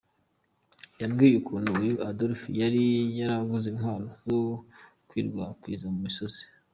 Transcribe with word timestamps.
Yambwiye 1.01 1.35
ukuntu 1.37 1.69
uyu 1.81 1.95
Adolphe 2.09 2.47
yari 2.61 2.83
yaraguze 3.19 3.67
intwaro 3.69 4.07
zo 4.25 4.35
gukwirakwiza 5.03 5.85
mu 5.93 5.99
misozi. 6.05 6.43